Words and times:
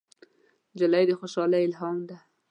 نجلۍ 0.73 1.03
د 1.07 1.11
خوشحالۍ 1.19 1.61
الهام 1.67 1.97
ده. 2.09 2.17